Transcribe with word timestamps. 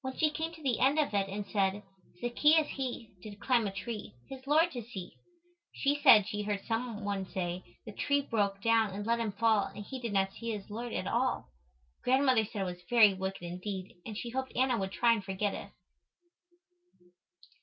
When 0.00 0.16
she 0.16 0.30
came 0.30 0.54
to 0.54 0.62
the 0.62 0.80
end 0.80 0.98
of 0.98 1.12
it 1.12 1.28
and 1.28 1.46
said, 1.46 1.82
"Zaccheus 2.22 2.68
he, 2.68 3.10
did 3.20 3.38
climb 3.38 3.66
a 3.66 3.70
tree, 3.70 4.14
his 4.26 4.46
Lord 4.46 4.72
to 4.72 4.80
see." 4.80 5.12
she 5.74 6.00
said 6.02 6.26
she 6.26 6.40
heard 6.42 6.62
some 6.64 7.04
one 7.04 7.26
say, 7.26 7.62
"The 7.84 7.92
tree 7.92 8.22
broke 8.22 8.62
down 8.62 8.94
and 8.94 9.04
let 9.06 9.20
him 9.20 9.32
fall 9.32 9.64
and 9.64 9.84
he 9.84 10.00
did 10.00 10.14
not 10.14 10.32
see 10.32 10.52
his 10.52 10.70
Lord 10.70 10.94
at 10.94 11.06
all." 11.06 11.50
Grandmother 12.02 12.46
said 12.46 12.62
it 12.62 12.64
was 12.64 12.82
very 12.88 13.12
wicked 13.12 13.42
indeed 13.42 13.94
and 14.06 14.16
she 14.16 14.30
hoped 14.30 14.52
Anna 14.56 14.78
would 14.78 14.92
try 14.92 15.12
and 15.12 15.22
forget 15.22 15.52
it. 15.52 15.68